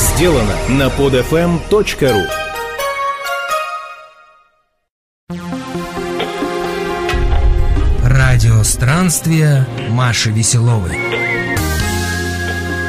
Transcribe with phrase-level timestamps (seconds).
[0.00, 2.26] сделано на podfm.ru
[8.02, 10.98] Радио странствия Маши Веселовой.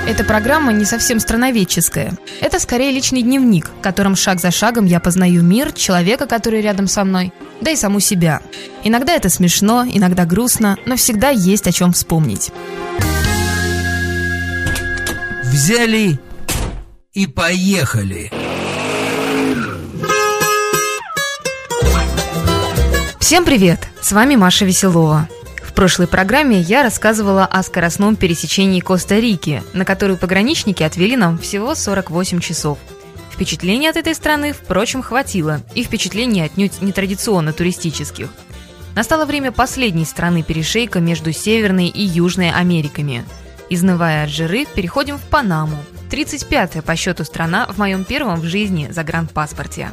[0.07, 2.13] Эта программа не совсем страноведческая.
[2.39, 6.87] Это скорее личный дневник, в котором шаг за шагом я познаю мир, человека, который рядом
[6.87, 8.41] со мной, да и саму себя.
[8.85, 12.51] Иногда это смешно, иногда грустно, но всегда есть о чем вспомнить.
[15.43, 16.19] Взяли
[17.13, 18.31] и поехали.
[23.19, 23.79] Всем привет!
[24.01, 25.27] С вами Маша Веселова.
[25.61, 31.75] В прошлой программе я рассказывала о скоростном пересечении Коста-Рики, на которую пограничники отвели нам всего
[31.75, 32.77] 48 часов.
[33.29, 38.29] Впечатлений от этой страны, впрочем, хватило, и впечатлений отнюдь нетрадиционно туристических.
[38.95, 43.25] Настало время последней страны перешейка между Северной и Южной Америками.
[43.69, 45.77] Изнывая от жиры, переходим в Панаму.
[46.11, 49.91] 35-я по счету страна в моем первом в жизни загранпаспорте.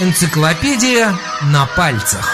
[0.00, 1.12] Энциклопедия
[1.52, 2.28] на пальцах.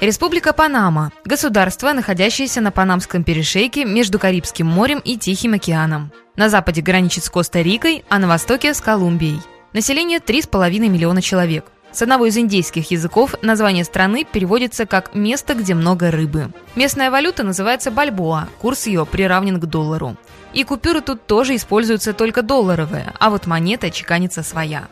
[0.00, 6.10] Республика Панама– государство, находящееся на Панамском перешейке между Карибским морем и Тихим океаном.
[6.34, 9.40] На западе граничит с Коста-Рикой, а на востоке– с Колумбией.
[9.72, 11.66] Население 3,5 миллиона человек.
[11.92, 16.50] С одного из индейских языков название страны переводится как «место, где много рыбы».
[16.74, 20.16] Местная валюта называется бальбоа, курс ее приравнен к доллару.
[20.54, 24.88] И купюры тут тоже используются только долларовые, а вот монета чеканится своя.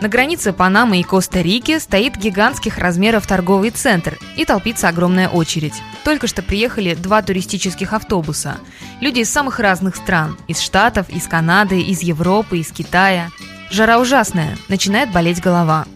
[0.00, 5.74] На границе Панамы и Коста-Рики стоит гигантских размеров торговый центр и толпится огромная очередь.
[6.04, 8.56] Только что приехали два туристических автобуса.
[9.00, 10.38] Люди из самых разных стран.
[10.48, 13.28] Из Штатов, из Канады, из Европы, из Китая.
[13.70, 15.86] Жара ужасная, начинает болеть голова.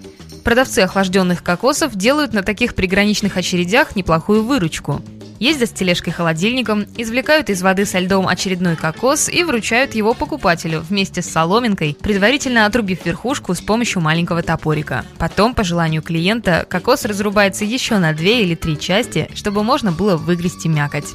[0.44, 5.02] Продавцы охлажденных кокосов делают на таких приграничных очередях неплохую выручку–
[5.44, 11.22] ездят с тележкой-холодильником, извлекают из воды со льдом очередной кокос и вручают его покупателю вместе
[11.22, 15.04] с соломинкой, предварительно отрубив верхушку с помощью маленького топорика.
[15.18, 20.16] Потом, по желанию клиента, кокос разрубается еще на две или три части, чтобы можно было
[20.16, 21.14] выгрести мякоть.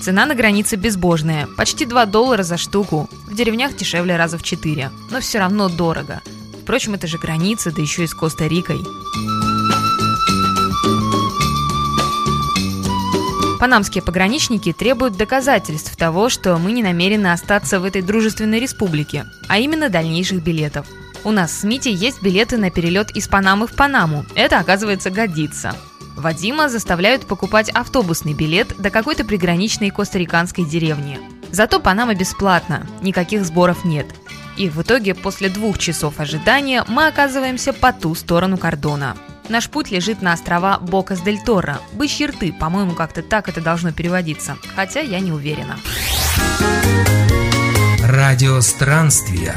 [0.00, 3.10] Цена на границе безбожная, почти 2 доллара за штуку.
[3.26, 6.22] В деревнях дешевле раза в 4, но все равно дорого.
[6.62, 8.80] Впрочем, это же граница, да еще и с Коста-Рикой.
[13.58, 19.58] Панамские пограничники требуют доказательств того, что мы не намерены остаться в этой дружественной республике, а
[19.58, 20.86] именно дальнейших билетов.
[21.24, 24.24] У нас с Мити есть билеты на перелет из Панамы в Панаму.
[24.34, 25.76] Это, оказывается, годится.
[26.20, 31.18] Вадима заставляют покупать автобусный билет до какой-то приграничной костариканской деревни.
[31.50, 34.06] Зато Панама бесплатна, никаких сборов нет.
[34.56, 39.16] И в итоге после двух часов ожидания мы оказываемся по ту сторону кордона.
[39.48, 41.80] Наш путь лежит на острова Бокас-дель-Торо.
[41.92, 44.56] Бычьи рты, по-моему, как-то так это должно переводиться.
[44.76, 45.76] Хотя я не уверена.
[48.04, 49.54] Радио странствия.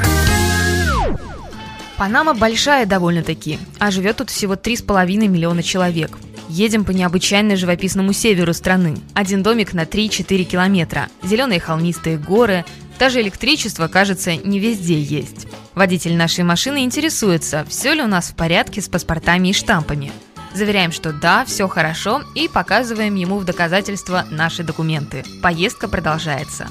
[1.96, 6.18] Панама большая довольно-таки, а живет тут всего 3,5 миллиона человек.
[6.48, 8.96] Едем по необычайно живописному северу страны.
[9.14, 11.08] Один домик на 3-4 километра.
[11.22, 12.64] Зеленые холмистые горы.
[12.98, 15.46] Даже электричество, кажется, не везде есть.
[15.74, 20.12] Водитель нашей машины интересуется, все ли у нас в порядке с паспортами и штампами.
[20.54, 25.24] Заверяем, что да, все хорошо, и показываем ему в доказательство наши документы.
[25.42, 26.68] Поездка продолжается.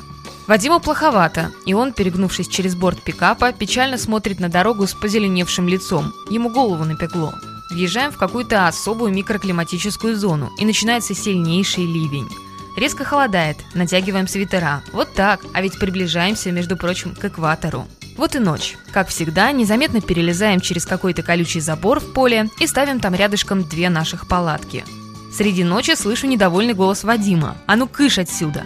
[0.47, 6.13] Вадиму плоховато, и он, перегнувшись через борт пикапа, печально смотрит на дорогу с позеленевшим лицом.
[6.29, 7.33] Ему голову напекло.
[7.73, 12.29] Въезжаем в какую-то особую микроклиматическую зону, и начинается сильнейший ливень.
[12.78, 14.84] Резко холодает, натягиваем свитера.
[14.94, 17.88] Вот так, а ведь приближаемся, между прочим, к экватору.
[18.16, 18.75] Вот и ночь.
[18.91, 23.89] Как всегда, незаметно перелезаем через какой-то колючий забор в поле и ставим там рядышком две
[23.89, 24.83] наших палатки.
[25.35, 27.57] Среди ночи слышу недовольный голос Вадима.
[27.66, 28.66] «А ну кыш отсюда!»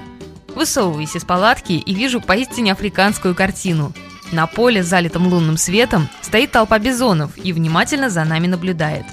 [0.53, 3.93] Высовываюсь из палатки и вижу поистине африканскую картину.
[4.31, 9.05] На поле, залитом лунным светом, стоит толпа бизонов и внимательно за нами наблюдает.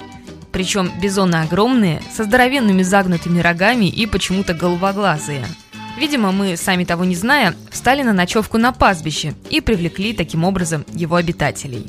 [0.52, 5.46] Причем бизоны огромные, со здоровенными загнутыми рогами и почему-то головоглазые–
[5.96, 10.84] Видимо, мы, сами того не зная, встали на ночевку на пастбище и привлекли таким образом
[10.92, 11.86] его обитателей.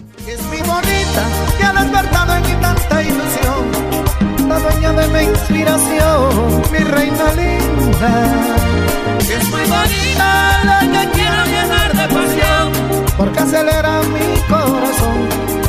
[13.17, 15.17] Porque acelera mi corazón,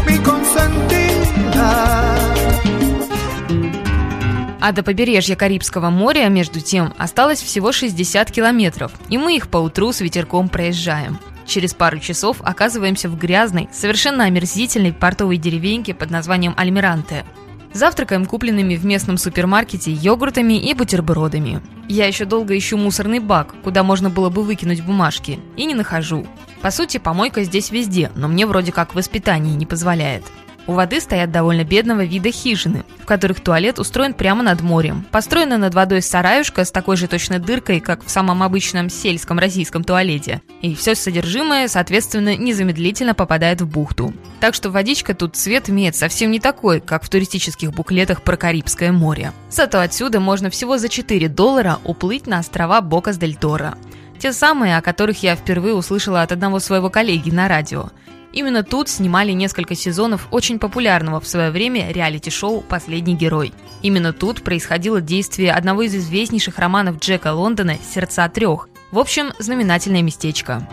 [0.06, 1.66] mi consentida.
[4.60, 9.58] А до побережья Карибского моря, между тем, осталось всего 60 километров, и мы их по
[9.58, 11.20] утру с ветерком проезжаем.
[11.46, 17.24] Через пару часов оказываемся в грязной, совершенно омерзительной портовой деревеньке под названием Альмиранте.
[17.72, 21.60] Завтракаем купленными в местном супермаркете йогуртами и бутербродами.
[21.88, 26.26] Я еще долго ищу мусорный бак, куда можно было бы выкинуть бумажки, и не нахожу.
[26.62, 30.24] По сути, помойка здесь везде, но мне вроде как воспитание не позволяет.
[30.66, 35.06] У воды стоят довольно бедного вида хижины, в которых туалет устроен прямо над морем.
[35.12, 39.84] Построена над водой сараюшка с такой же точно дыркой, как в самом обычном сельском российском
[39.84, 40.42] туалете.
[40.62, 44.12] И все содержимое, соответственно, незамедлительно попадает в бухту.
[44.40, 48.90] Так что водичка тут цвет имеет совсем не такой, как в туристических буклетах про Карибское
[48.90, 49.32] море.
[49.50, 53.78] Зато отсюда можно всего за 4 доллара уплыть на острова Бокас-дель-Торо.
[54.18, 57.90] Те самые, о которых я впервые услышала от одного своего коллеги на радио–
[58.36, 63.54] Именно тут снимали несколько сезонов очень популярного в свое время реалити-шоу «Последний герой».
[63.80, 68.68] Именно тут происходило действие одного из известнейших романов Джека Лондона «Сердца трех».
[68.90, 70.68] В общем, знаменательное местечко.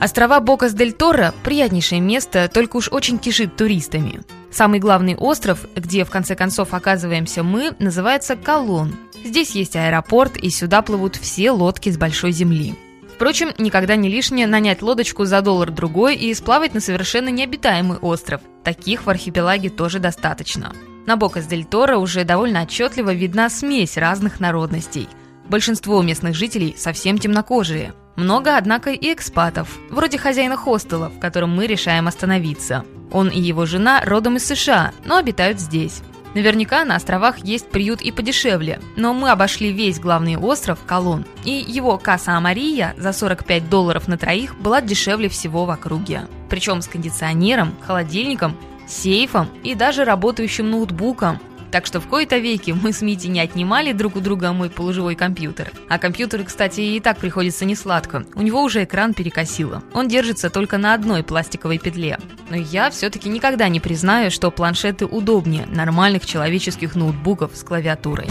[0.00, 4.20] Острова Бокас-дель-Торо– приятнейшее место, только уж очень кишит туристами.
[4.54, 8.94] Самый главный остров, где в конце концов оказываемся мы, называется Колон.
[9.24, 12.76] Здесь есть аэропорт, и сюда плывут все лодки с большой земли.
[13.12, 18.42] Впрочем, никогда не лишнее нанять лодочку за доллар-другой и сплавать на совершенно необитаемый остров.
[18.62, 20.72] Таких в архипелаге тоже достаточно.
[21.04, 25.08] На Бокас дель Торо уже довольно отчетливо видна смесь разных народностей.
[25.48, 27.92] Большинство местных жителей совсем темнокожие.
[28.14, 32.84] Много, однако, и экспатов, вроде хозяина хостела, в котором мы решаем остановиться.
[33.12, 36.02] Он и его жена родом из США, но обитают здесь.
[36.34, 41.52] Наверняка на островах есть приют и подешевле, но мы обошли весь главный остров Колон, и
[41.52, 46.26] его Каса Амария за 45 долларов на троих была дешевле всего в округе.
[46.50, 48.56] Причем с кондиционером, холодильником,
[48.88, 51.38] сейфом и даже работающим ноутбуком.
[51.70, 55.16] Так что в кои-то веки мы с Мити не отнимали друг у друга мой полуживой
[55.16, 55.72] компьютер.
[55.88, 58.24] А компьютер, кстати, и так приходится не сладко.
[58.36, 59.82] У него уже экран перекосило.
[59.92, 62.18] Он держится только на одной пластиковой петле.
[62.50, 68.28] Но я все-таки никогда не признаю, что планшеты удобнее нормальных человеческих ноутбуков с клавиатурой.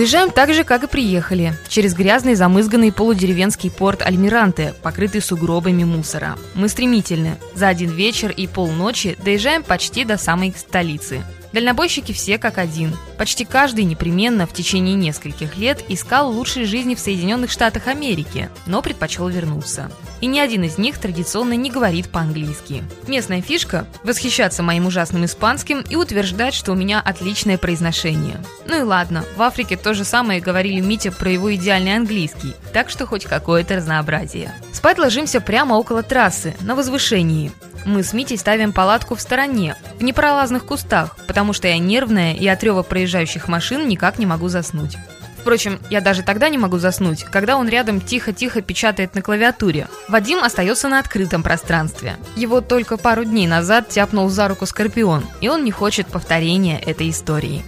[0.00, 6.38] Уезжаем так же, как и приехали, через грязный замызганный полудеревенский порт Альмиранте, покрытый сугробами мусора.
[6.54, 7.36] Мы стремительны.
[7.54, 11.22] За один вечер и полночи доезжаем почти до самой столицы.
[11.52, 12.96] Дальнобойщики все как один.
[13.18, 18.82] Почти каждый непременно в течение нескольких лет искал лучшей жизни в Соединенных Штатах Америки, но
[18.82, 19.90] предпочел вернуться.
[20.20, 22.84] И ни один из них традиционно не говорит по-английски.
[23.08, 28.36] Местная фишка– восхищаться моим ужасным испанским и утверждать, что у меня отличное произношение.
[28.66, 32.90] Ну и ладно, в Африке то же самое говорили Митя про его идеальный английский, так
[32.90, 34.52] что хоть какое-то разнообразие.
[34.72, 37.50] Спать ложимся прямо около трассы, на возвышении.
[37.86, 42.46] Мы с Митей ставим палатку в стороне, в непролазных кустах, потому что я нервная и
[42.46, 44.96] от рева проезжающих машин никак не могу заснуть.
[45.40, 49.88] Впрочем, я даже тогда не могу заснуть, когда он рядом тихо-тихо печатает на клавиатуре.
[50.08, 52.16] Вадим остается на открытом пространстве.
[52.36, 57.08] Его только пару дней назад тяпнул за руку Скорпион, и он не хочет повторения этой
[57.08, 57.64] истории.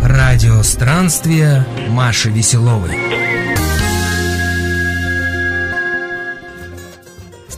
[0.00, 3.23] Радио странствия Маши Веселовой.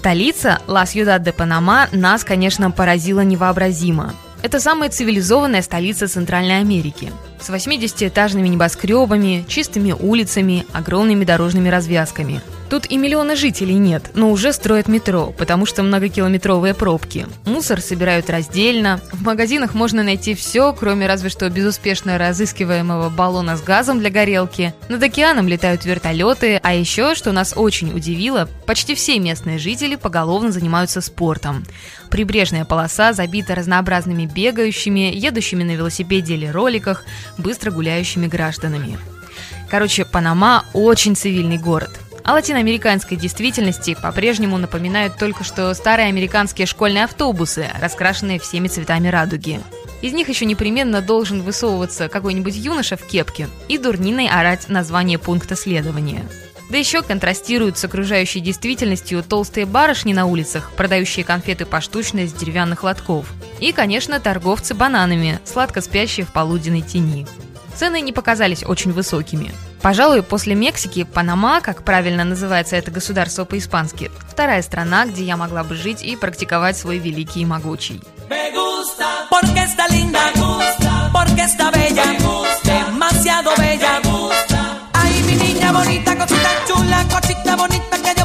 [0.06, 4.14] Столица, Ла-Сьюдад-де-Панама, нас, конечно, поразила невообразимо.
[4.40, 7.10] Это самая цивилизованная столица Центральной Америки.
[7.40, 14.52] С 80-этажными небоскребами, чистыми улицами, огромными дорожными развязками– Тут и миллиона жителей нет, но уже
[14.52, 17.26] строят метро, потому что многокилометровые пробки.
[17.44, 19.00] Мусор собирают раздельно.
[19.12, 24.74] В магазинах можно найти все, кроме разве что безуспешно разыскиваемого баллона с газом для горелки.
[24.88, 30.50] Над океаном летают вертолеты, а еще, что нас очень удивило, почти все местные жители поголовно
[30.50, 31.64] занимаются спортом.
[32.10, 37.04] Прибрежная полоса забита разнообразными бегающими, едущими на велосипеде или роликах,
[37.38, 38.98] быстро гуляющими гражданами.
[39.68, 41.90] Короче, Панама очень цивильный город–
[42.26, 49.60] о латиноамериканской действительности по-прежнему напоминают только что старые американские школьные автобусы, раскрашенные всеми цветами радуги.
[50.02, 55.54] Из них еще непременно должен высовываться какой-нибудь юноша в кепке и дурниной орать название пункта
[55.54, 56.24] следования.
[56.68, 62.82] Да еще контрастируют с окружающей действительностью толстые барышни на улицах, продающие конфеты поштучно из деревянных
[62.82, 63.32] лотков.
[63.60, 67.24] И, конечно, торговцы бананами, сладко спящие в полуденной тени.
[67.76, 69.52] Цены не показались очень высокими.
[69.86, 75.62] Пожалуй, после Мексики Панама, как правильно называется это государство по-испански, вторая страна, где я могла
[75.62, 78.02] бы жить и практиковать свой великий и могучий.
[82.64, 84.00] Demasiado bella.
[84.92, 88.15] Ay, mi niña bonita, cosita chula, cosita bonita que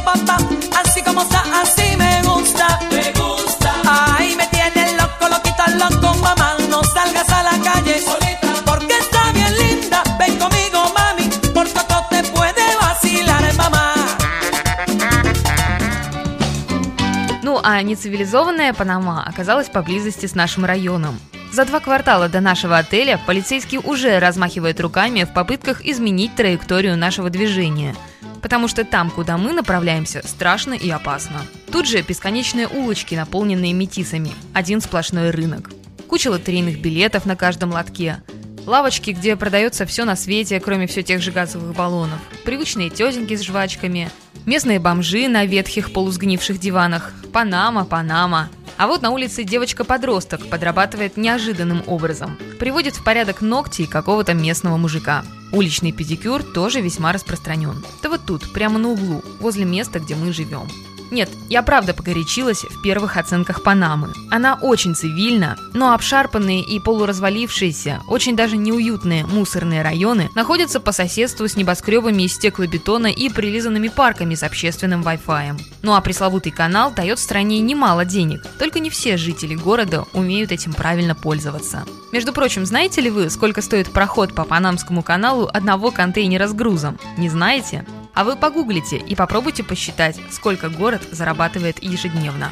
[17.92, 21.20] нецивилизованная Панама оказалась поблизости с нашим районом.
[21.52, 27.30] За два квартала до нашего отеля полицейский уже размахивает руками в попытках изменить траекторию нашего
[27.30, 27.94] движения.
[28.42, 31.42] Потому что там, куда мы направляемся, страшно и опасно.
[31.72, 34.32] Тут же бесконечные улочки, наполненные метисами.
[34.54, 35.70] Один сплошной рынок.
[36.08, 38.24] Куча лотерейных билетов на каждом лотке.
[38.66, 42.20] Лавочки, где продается все на свете, кроме все тех же газовых баллонов.
[42.46, 44.10] Привычные тетеньки с жвачками.
[44.46, 47.14] Местные бомжи на ветхих полусгнивших диванах.
[47.32, 48.50] Панама, Панама.
[48.78, 52.38] А вот на улице девочка-подросток подрабатывает неожиданным образом.
[52.60, 55.24] Приводит в порядок ногти какого-то местного мужика.
[55.52, 57.86] Уличный педикюр тоже весьма распространен.
[58.02, 60.68] Да вот тут, прямо на углу, возле места, где мы живем.
[61.12, 64.14] Нет, я правда погорячилась в первых оценках Панамы.
[64.32, 71.50] Она очень цивильна, но обшарпанные и полуразвалившиеся, очень даже неуютные мусорные районы находятся по соседству
[71.50, 75.62] с небоскребами из стеклобетона и прилизанными парками с общественным Wi-Fi.
[75.82, 80.72] Ну а пресловутый канал дает стране немало денег, только не все жители города умеют этим
[80.72, 81.84] правильно пользоваться.
[82.14, 86.98] Между прочим, знаете ли вы, сколько стоит проход по Панамскому каналу одного контейнера с грузом?
[87.18, 87.86] Не знаете?
[88.14, 92.52] А вы погуглите и попробуйте посчитать, сколько город зарабатывает ежедневно.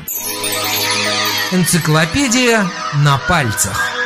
[1.52, 2.66] Энциклопедия
[3.04, 4.00] на пальцах.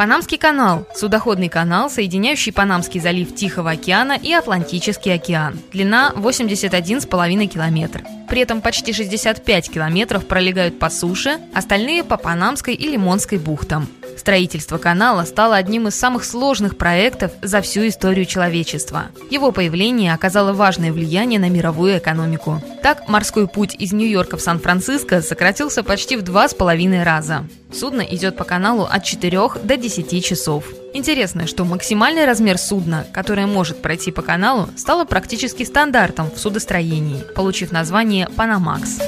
[0.00, 5.58] Панамский канал– судоходный канал, соединяющий Панамский залив Тихого океана и Атлантический океан.
[5.72, 8.02] Длина 81,5 километр.
[8.26, 13.88] При этом почти 65 километров пролегают по суше, остальные по Панамской и Лимонской бухтам.
[14.20, 19.06] Строительство канала стало одним из самых сложных проектов за всю историю человечества.
[19.30, 22.62] Его появление оказало важное влияние на мировую экономику.
[22.82, 27.46] Так, морской путь из Нью-Йорка в Сан-Франциско сократился почти в два с половиной раза.
[27.72, 30.64] Судно идет по каналу от 4 до 10 часов.
[30.92, 37.24] Интересно, что максимальный размер судна, которое может пройти по каналу, стало практически стандартом в судостроении,
[37.34, 38.98] получив название «Панамакс».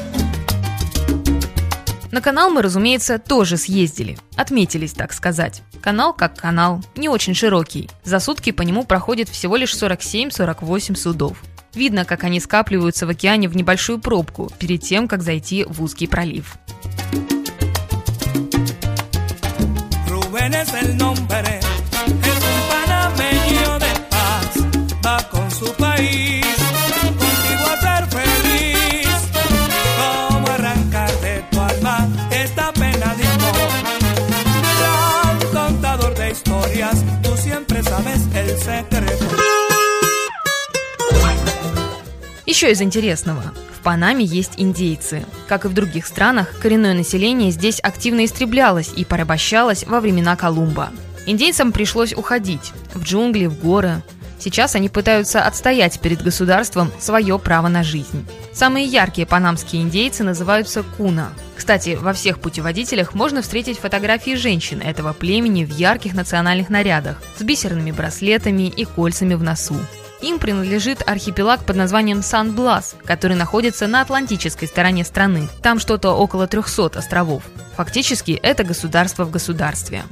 [2.13, 4.19] На канал мы, разумеется, тоже съездили.
[4.37, 5.63] Отметились, так сказать.
[5.81, 7.89] Канал как канал, не очень широкий.
[8.05, 11.39] За сутки по нему проходит всего лишь 47-48 судов.
[11.73, 16.07] Видно, как они скапливаются в океане в небольшую пробку перед тем, как зайти в узкий
[16.07, 16.59] пролив.
[20.07, 20.95] Rubén es el
[42.63, 43.43] Еще из интересного.
[43.77, 45.25] В Панаме есть индейцы.
[45.49, 50.91] Как и в других странах, коренное население здесь активно истреблялось и порабощалось во времена Колумба.
[51.27, 54.01] Индейцам пришлось уходить в джунгли, в горы.
[54.39, 58.25] Сейчас они пытаются отстоять перед государством свое право на жизнь.
[58.53, 61.33] Самые яркие панамские индейцы называются куна.
[61.57, 67.43] Кстати, во всех путеводителях можно встретить фотографии женщин этого племени в ярких национальных нарядах с
[67.43, 69.81] бисерными браслетами и кольцами в носу.
[70.23, 75.49] Им принадлежит архипелаг под названием Сан-Блас, который находится на атлантической стороне страны.
[75.63, 77.43] Там что-то около 300 островов.
[77.77, 80.05] Фактически это государство в государстве.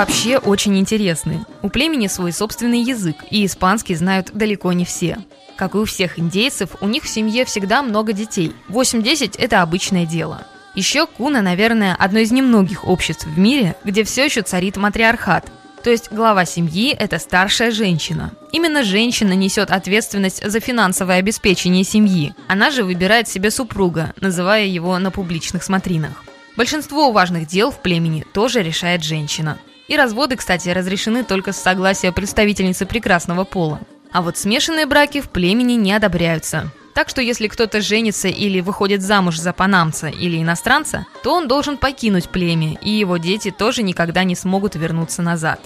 [0.00, 1.44] Вообще очень интересны.
[1.60, 5.18] У племени свой собственный язык, и испанский знают далеко не все.
[5.56, 8.54] Как и у всех индейцев, у них в семье всегда много детей.
[8.70, 10.46] 8-10– это обычное дело.
[10.74, 15.52] Еще Куна, наверное, одно из немногих обществ в мире, где все еще царит матриархат.
[15.82, 18.32] То есть глава семьи– это старшая женщина.
[18.52, 22.32] Именно женщина несет ответственность за финансовое обеспечение семьи.
[22.48, 26.24] Она же выбирает себе супруга, называя его на публичных смотринах.
[26.56, 29.58] Большинство важных дел в племени тоже решает женщина.
[29.90, 33.80] И разводы, кстати, разрешены только с согласия представительницы прекрасного пола.
[34.12, 36.70] А вот смешанные браки в племени не одобряются.
[36.94, 41.76] Так что если кто-то женится или выходит замуж за панамца или иностранца, то он должен
[41.76, 45.60] покинуть племя, и его дети тоже никогда не смогут вернуться назад.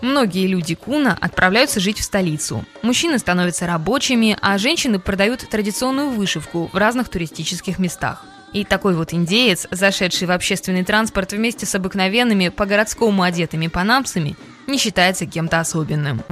[0.00, 2.64] Многие люди Куна отправляются жить в столицу.
[2.82, 8.24] Мужчины становятся рабочими, а женщины продают традиционную вышивку в разных туристических местах.
[8.54, 14.36] И такой вот индеец, зашедший в общественный транспорт вместе с обыкновенными по-городскому одетыми панамцами,
[14.68, 16.22] не считается кем-то особенным.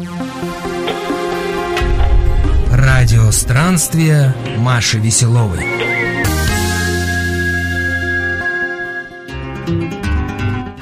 [2.71, 5.67] Радио странствия Маши Веселовой.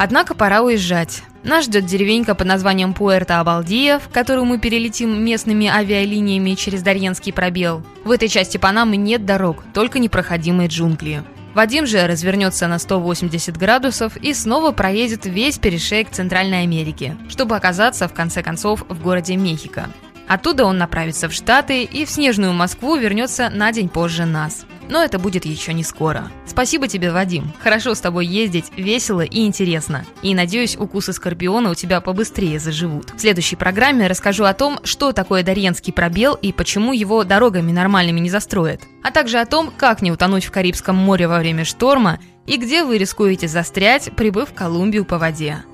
[0.02, 1.24] Однако пора уезжать.
[1.42, 7.82] Нас ждет деревенька под названием Пуэрто-Абалдия, в которую мы перелетим местными авиалиниями через Дарьенский пробел.
[8.02, 11.22] В этой части Панамы нет дорог, только непроходимые джунгли.
[11.52, 18.08] Вадим же развернется на 180 градусов и снова проедет весь перешейк Центральной Америки, чтобы оказаться,
[18.08, 19.90] в конце концов, в городе Мехико.
[20.30, 24.64] Оттуда он направится в Штаты и в снежную Москву вернется на день позже нас.
[24.88, 26.30] Но это будет еще не скоро.
[26.46, 27.52] Спасибо тебе, Вадим.
[27.60, 30.04] Хорошо с тобой ездить, весело и интересно.
[30.22, 33.12] И надеюсь, укусы скорпиона у тебя побыстрее заживут.
[33.16, 38.20] В следующей программе расскажу о том, что такое Дарьенский пробел и почему его дорогами нормальными
[38.20, 38.82] не застроят.
[39.02, 42.84] А также о том, как не утонуть в Карибском море во время шторма и где
[42.84, 45.64] вы рискуете застрять, прибыв в Колумбию по воде.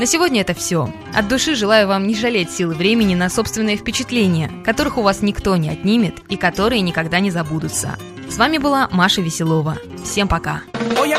[0.00, 0.90] На сегодня это все.
[1.12, 5.56] От души желаю вам не жалеть силы времени на собственные впечатления, которых у вас никто
[5.56, 7.98] не отнимет и которые никогда не забудутся.
[8.26, 9.76] С вами была Маша Веселова.
[10.02, 10.62] Всем пока.
[10.96, 11.14] Oye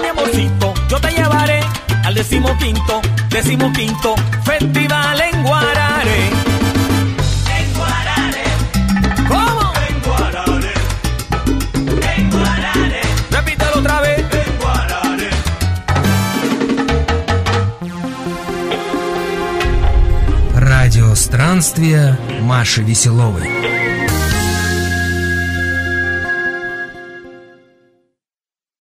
[21.62, 23.48] странствия Маши Веселовой.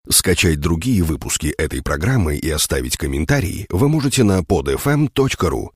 [0.10, 5.70] Скачать другие выпуски этой программы и оставить комментарии вы можете на podfm.ru.